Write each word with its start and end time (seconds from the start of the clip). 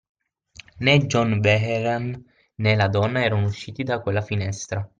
Né 0.79 1.05
John 1.07 1.41
Vehrehan, 1.43 2.25
né 2.57 2.75
la 2.75 2.87
donna 2.87 3.23
erano 3.23 3.45
usciti 3.45 3.83
da 3.83 3.99
quella 4.01 4.23
finestra. 4.23 4.89